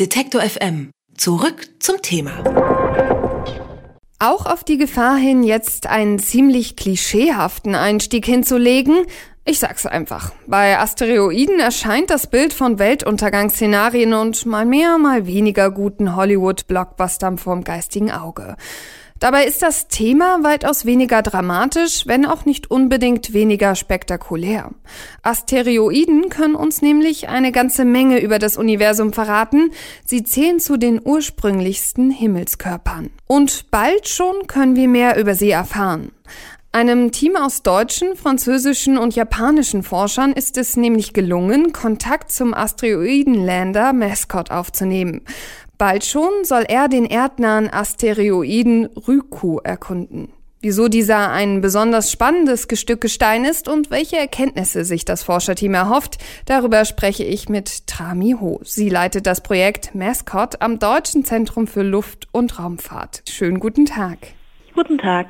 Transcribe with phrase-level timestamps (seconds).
[0.00, 0.92] Detektor FM.
[1.14, 2.32] Zurück zum Thema.
[4.18, 9.04] Auch auf die Gefahr hin, jetzt einen ziemlich klischeehaften Einstieg hinzulegen,
[9.44, 10.32] ich sag's einfach.
[10.46, 17.62] Bei Asteroiden erscheint das Bild von Weltuntergangsszenarien und mal mehr, mal weniger guten Hollywood-Blockbustern vorm
[17.62, 18.56] geistigen Auge.
[19.20, 24.70] Dabei ist das Thema weitaus weniger dramatisch, wenn auch nicht unbedingt weniger spektakulär.
[25.22, 29.72] Asteroiden können uns nämlich eine ganze Menge über das Universum verraten.
[30.06, 33.10] Sie zählen zu den ursprünglichsten Himmelskörpern.
[33.26, 36.12] Und bald schon können wir mehr über sie erfahren.
[36.72, 43.92] Einem Team aus deutschen, französischen und japanischen Forschern ist es nämlich gelungen, Kontakt zum Asteroidenlander
[43.92, 45.22] Mascot aufzunehmen.
[45.80, 50.30] Bald schon soll er den erdnahen Asteroiden Ryuku erkunden.
[50.60, 56.18] Wieso dieser ein besonders spannendes Gestück Gestein ist und welche Erkenntnisse sich das Forscherteam erhofft,
[56.44, 58.60] darüber spreche ich mit Trami Ho.
[58.62, 63.22] Sie leitet das Projekt Mascot am Deutschen Zentrum für Luft- und Raumfahrt.
[63.30, 64.18] Schönen guten Tag.
[64.74, 65.28] Guten Tag.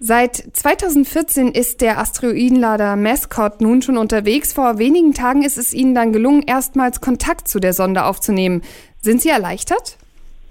[0.00, 4.52] Seit 2014 ist der Asteroidenlader Mascot nun schon unterwegs.
[4.52, 8.62] Vor wenigen Tagen ist es Ihnen dann gelungen, erstmals Kontakt zu der Sonde aufzunehmen.
[9.00, 9.96] Sind Sie erleichtert?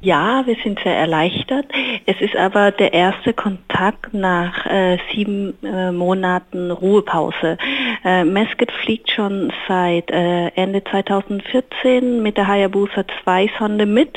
[0.04, 1.66] Ja, wir sind sehr erleichtert.
[2.06, 7.58] Es ist aber der erste Kontakt nach äh, sieben äh, Monaten Ruhepause.
[8.04, 14.10] Äh, Mesket fliegt schon seit äh, Ende 2014 mit der Hayabusa 2 Sonde mit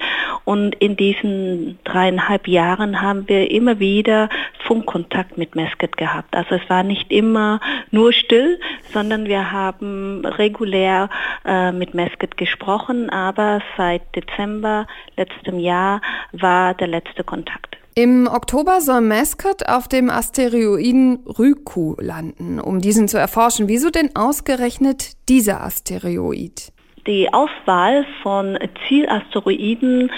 [0.44, 4.28] und in diesen dreieinhalb Jahren haben wir immer wieder
[4.66, 6.34] Funkkontakt mit Mesket gehabt.
[6.34, 7.60] Also es war nicht immer
[7.92, 8.58] nur still,
[8.92, 11.08] sondern wir haben regulär
[11.44, 16.00] äh, mit Mesket gesprochen, aber seit Dezember letztem Jahr
[16.32, 17.76] war der letzte Kontakt.
[17.98, 23.68] Im Oktober soll Mascot auf dem Asteroiden Ryuku landen, um diesen zu erforschen.
[23.68, 26.72] Wieso denn ausgerechnet dieser Asteroid?
[27.06, 30.10] Die Auswahl von Zielasteroiden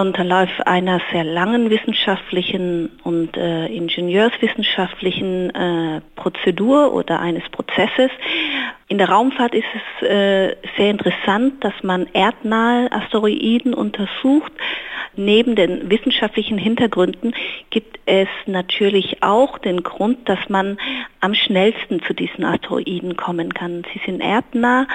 [0.00, 8.10] unterläuft einer sehr langen wissenschaftlichen und äh, ingenieurswissenschaftlichen äh, Prozedur oder eines Prozesses.
[8.88, 14.52] In der Raumfahrt ist es äh, sehr interessant, dass man erdnahe Asteroiden untersucht.
[15.14, 17.34] Neben den wissenschaftlichen Hintergründen
[17.68, 20.78] gibt es natürlich auch den Grund, dass man
[21.20, 23.84] am schnellsten zu diesen Asteroiden kommen kann.
[23.92, 24.86] Sie sind erdnah.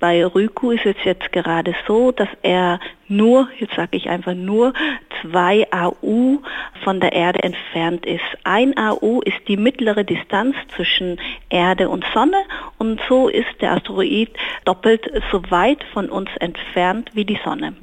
[0.00, 4.72] Bei Ryugu ist es jetzt gerade so, dass er nur, jetzt sage ich einfach nur,
[5.20, 6.38] zwei AU
[6.82, 8.24] von der Erde entfernt ist.
[8.44, 12.38] Ein AU ist die mittlere Distanz zwischen Erde und Sonne
[12.78, 14.30] und so ist der Asteroid
[14.64, 17.74] doppelt so weit von uns entfernt wie die Sonne.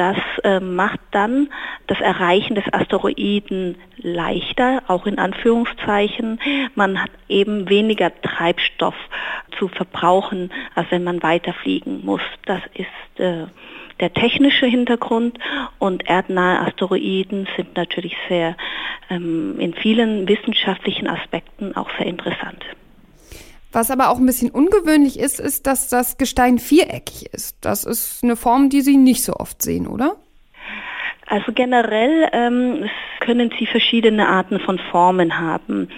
[0.00, 1.50] Das äh, macht dann
[1.86, 6.40] das Erreichen des Asteroiden leichter, auch in Anführungszeichen.
[6.74, 8.94] Man hat eben weniger Treibstoff
[9.58, 12.22] zu verbrauchen, als wenn man weiterfliegen muss.
[12.46, 13.44] Das ist äh,
[14.00, 15.38] der technische Hintergrund
[15.78, 18.56] und erdnahe Asteroiden sind natürlich sehr
[19.10, 22.64] ähm, in vielen wissenschaftlichen Aspekten auch sehr interessant.
[23.72, 27.56] Was aber auch ein bisschen ungewöhnlich ist, ist, dass das Gestein viereckig ist.
[27.64, 30.16] Das ist eine Form, die Sie nicht so oft sehen, oder?
[31.30, 35.88] Also generell ähm, können Sie verschiedene Arten von Formen haben.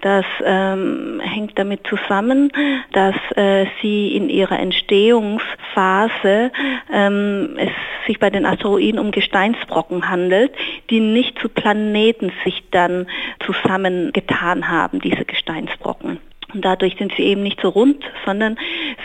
[0.00, 2.50] Das ähm, hängt damit zusammen,
[2.92, 6.50] dass äh, Sie in Ihrer Entstehungsphase
[6.92, 7.70] ähm, es
[8.08, 10.52] sich bei den Asteroiden um Gesteinsbrocken handelt,
[10.90, 13.06] die nicht zu Planeten sich dann
[13.46, 16.18] zusammengetan haben, diese Gesteinsbrocken.
[16.54, 18.58] Und dadurch sind sie eben nicht so rund, sondern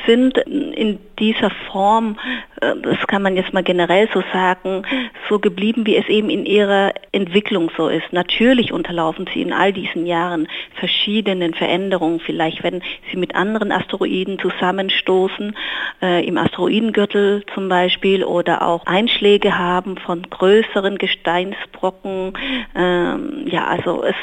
[0.06, 2.18] sind in dieser Form,
[2.62, 4.84] äh, das kann man jetzt mal generell so sagen,
[5.30, 8.12] so geblieben, wie es eben in ihrer Entwicklung so ist.
[8.12, 12.81] Natürlich unterlaufen sie in all diesen Jahren verschiedenen Veränderungen, vielleicht wenn
[13.12, 15.56] sie mit anderen Asteroiden zusammenstoßen,
[16.02, 22.34] äh, im Asteroidengürtel zum Beispiel, oder auch Einschläge haben von größeren Gesteinsbrocken.
[22.75, 24.16] Ähm, ja, also es,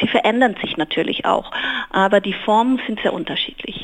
[0.00, 1.50] sie verändern sich natürlich auch,
[1.90, 3.77] aber die Formen sind sehr unterschiedlich.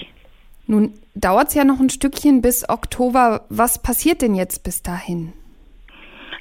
[0.67, 3.45] Nun dauert es ja noch ein Stückchen bis Oktober.
[3.49, 5.33] Was passiert denn jetzt bis dahin?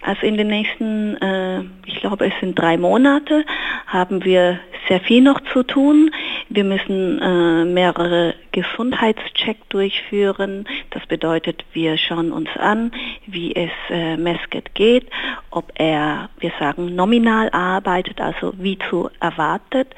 [0.01, 3.45] Also in den nächsten, äh, ich glaube es sind drei Monate,
[3.87, 4.59] haben wir
[4.89, 6.11] sehr viel noch zu tun.
[6.49, 10.65] Wir müssen äh, mehrere Gesundheitscheck durchführen.
[10.89, 12.91] Das bedeutet, wir schauen uns an,
[13.27, 15.07] wie es äh, Mesket geht,
[15.51, 19.95] ob er, wir sagen, nominal arbeitet, also wie zu erwartet.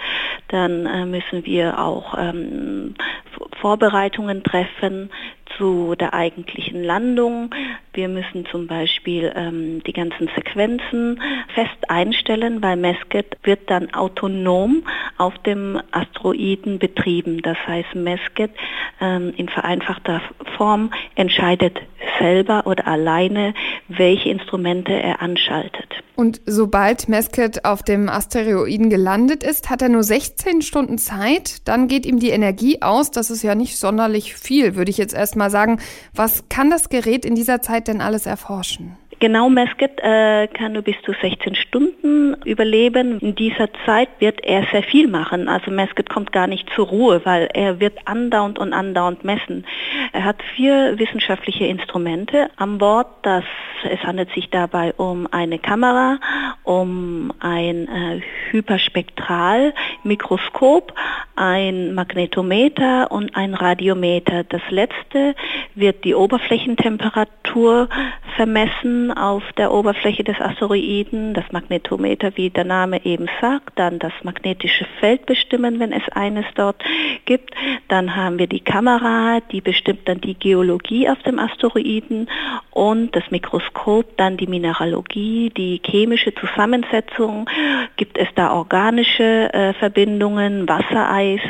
[0.50, 2.94] Dann äh, müssen wir auch ähm,
[3.66, 5.10] Vorbereitungen treffen
[5.58, 7.50] zu der eigentlichen Landung.
[7.94, 11.20] Wir müssen zum Beispiel ähm, die ganzen Sequenzen
[11.56, 14.84] fest einstellen, weil Mesket wird dann autonom
[15.18, 17.42] auf dem Asteroiden betrieben.
[17.42, 18.52] Das heißt, Mesket
[19.02, 20.22] ähm, in vereinfachter
[20.58, 21.82] Form entscheidet
[22.20, 23.56] selber oder alleine,
[23.88, 25.85] welche Instrumente er anschaltet.
[26.26, 31.68] Und sobald Mesket auf dem Asteroiden gelandet ist, hat er nur 16 Stunden Zeit.
[31.68, 33.12] Dann geht ihm die Energie aus.
[33.12, 35.80] Das ist ja nicht sonderlich viel, würde ich jetzt erstmal sagen.
[36.16, 38.98] Was kann das Gerät in dieser Zeit denn alles erforschen?
[39.20, 43.20] Genau, Mesket äh, kann nur bis zu 16 Stunden überleben.
[43.20, 45.48] In dieser Zeit wird er sehr viel machen.
[45.48, 49.66] Also Mesket kommt gar nicht zur Ruhe, weil er wird andauernd und andauernd messen.
[50.12, 53.08] Er hat vier wissenschaftliche Instrumente an Bord.
[53.22, 53.46] Das,
[53.90, 56.20] es handelt sich dabei um eine Kamera,
[56.64, 58.20] um ein äh,
[58.52, 60.94] Hyperspektralmikroskop,
[61.36, 64.44] ein Magnetometer und ein Radiometer.
[64.44, 65.36] Das letzte
[65.76, 67.90] wird die Oberflächentemperatur
[68.36, 74.12] vermessen auf der Oberfläche des Asteroiden, das Magnetometer, wie der Name eben sagt, dann das
[74.24, 76.84] magnetische Feld bestimmen, wenn es eines dort
[77.26, 77.56] gibt.
[77.88, 82.30] Dann haben wir die Kamera, die bestimmt dann die Geologie auf dem Asteroiden
[82.72, 87.50] und das Mikroskop, dann die Mineralogie, die chemische Zusammensetzung.
[87.96, 91.42] Gibt es da organische äh, Verbindungen, Wassereis?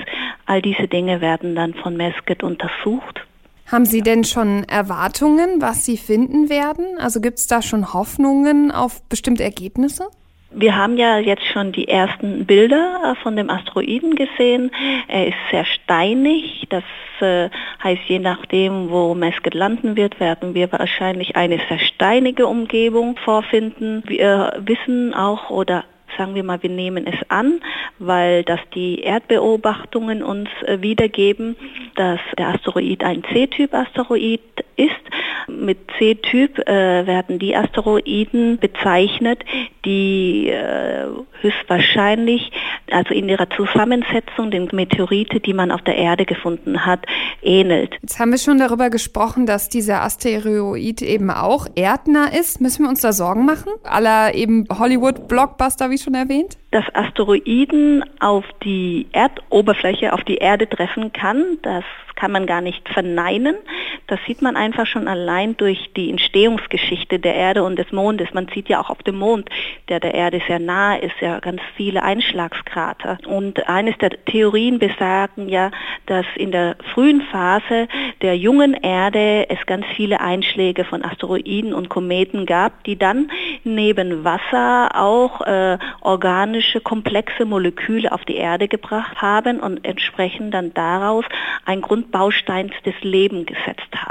[0.46, 3.26] All diese Dinge werden dann von Mesket untersucht.
[3.72, 6.86] Haben Sie denn schon Erwartungen, was Sie finden werden?
[7.00, 10.08] Also gibt es da schon Hoffnungen auf bestimmte Ergebnisse?
[10.58, 14.72] Wir haben ja jetzt schon die ersten Bilder äh, von dem Asteroiden gesehen.
[15.08, 16.66] Er ist sehr steinig.
[16.70, 16.84] Das
[17.20, 17.50] äh,
[17.84, 24.02] heißt, je nachdem, wo Mesket landen wird, werden wir wahrscheinlich eine sehr steinige Umgebung vorfinden.
[24.06, 25.84] Wir wissen auch oder
[26.18, 27.60] sagen wir mal, wir nehmen es an,
[28.00, 31.56] weil das die Erdbeobachtungen uns äh, wiedergeben,
[31.96, 34.42] dass der Asteroid ein C-Typ-Asteroid
[34.78, 34.92] ist.
[35.48, 39.44] Mit C-Typ äh, werden die Asteroiden bezeichnet,
[39.86, 41.06] die äh,
[41.42, 42.52] höchstwahrscheinlich,
[42.92, 47.06] also in ihrer Zusammensetzung, den Meteorite, die man auf der Erde gefunden hat,
[47.42, 47.96] ähnelt.
[48.02, 52.62] Jetzt haben wir schon darüber gesprochen, dass dieser Asteroid eben auch erdnah ist.
[52.62, 53.72] Müssen wir uns da Sorgen machen?
[53.84, 56.58] Aller eben Hollywood-Blockbuster, wie schon erwähnt?
[56.72, 61.84] Dass Asteroiden auf die Erdoberfläche, auf die Erde treffen kann, das
[62.16, 63.56] kann man gar nicht verneinen.
[64.08, 68.34] Das sieht man einfach schon allein durch die Entstehungsgeschichte der Erde und des Mondes.
[68.34, 69.50] Man sieht ja auch auf dem Mond,
[69.90, 73.18] der der Erde sehr nahe ist, ja ganz viele Einschlagskrater.
[73.28, 75.72] Und eines der Theorien besagen ja,
[76.06, 77.88] dass in der frühen Phase
[78.22, 83.30] der jungen Erde es ganz viele Einschläge von Asteroiden und Kometen gab, die dann
[83.64, 90.74] neben Wasser auch äh, organische, komplexe Moleküle auf die Erde gebracht haben und entsprechend dann
[90.74, 91.26] daraus
[91.66, 94.05] ein Grundbaustein des Lebens gesetzt haben.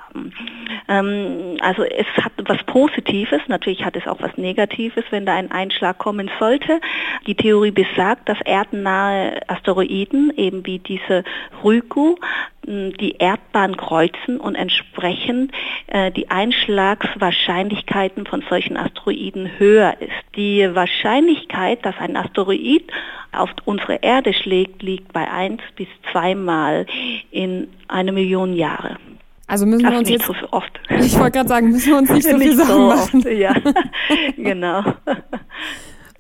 [0.89, 5.51] Ähm, also es hat was Positives, natürlich hat es auch was Negatives, wenn da ein
[5.51, 6.81] Einschlag kommen sollte.
[7.27, 11.25] Die Theorie besagt, dass erdnahe Asteroiden, eben wie diese
[11.63, 12.17] Ryugu,
[12.67, 15.53] die Erdbahn kreuzen und entsprechend
[15.89, 20.13] äh, die Einschlagswahrscheinlichkeiten von solchen Asteroiden höher ist.
[20.37, 22.91] Die Wahrscheinlichkeit, dass ein Asteroid
[23.33, 26.87] auf unsere Erde schlägt, liegt bei 1 bis 2 Mal
[27.31, 28.97] in eine Million Jahre.
[29.47, 30.81] Also müssen wir uns nicht jetzt so oft.
[30.89, 33.21] Ich wollte gerade sagen, müssen wir uns nicht so viel Sorgen so machen.
[33.21, 33.55] Oft, ja,
[34.37, 34.83] genau.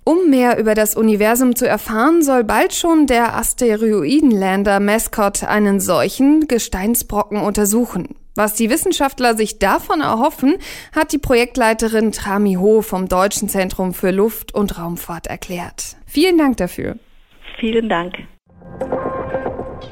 [0.05, 6.47] Um mehr über das Universum zu erfahren, soll bald schon der Asteroidenlander Mascot einen solchen
[6.47, 8.15] Gesteinsbrocken untersuchen.
[8.35, 10.56] Was die Wissenschaftler sich davon erhoffen,
[10.94, 15.97] hat die Projektleiterin Trami Ho vom Deutschen Zentrum für Luft- und Raumfahrt erklärt.
[16.04, 16.97] Vielen Dank dafür.
[17.59, 18.14] Vielen Dank.